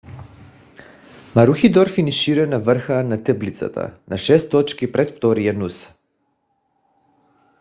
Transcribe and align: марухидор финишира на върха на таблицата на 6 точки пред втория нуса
марухидор 1.35 1.89
финишира 1.89 2.47
на 2.47 2.59
върха 2.59 3.03
на 3.03 3.23
таблицата 3.23 3.99
на 4.07 4.17
6 4.17 4.51
точки 4.51 4.91
пред 4.91 5.17
втория 5.17 5.53
нуса 5.53 5.93